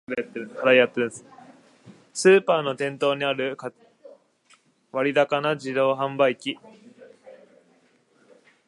[2.11, 3.55] スーパーの店頭にある
[4.91, 6.57] 割高な自動販売機